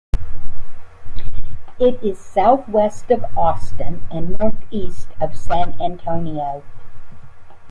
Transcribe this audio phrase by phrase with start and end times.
[1.77, 6.63] It is southwest of Austin and northeast of San Antonio.